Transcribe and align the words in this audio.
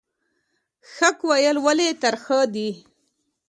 حق 0.95 1.17
ویل 1.29 1.57
ولې 1.65 1.89
ترخه 2.01 2.39
دي؟ 2.53 2.69